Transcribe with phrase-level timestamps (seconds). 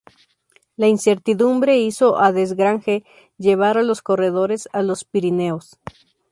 [0.77, 3.03] La incertidumbre hizo a Desgrange
[3.37, 5.77] llevar a los corredores a los Pirineos.